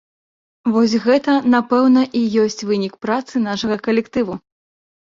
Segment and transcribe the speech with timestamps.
[0.75, 4.43] Вось гэта, напэўна, і ёсць вынік працы нашага калектыву.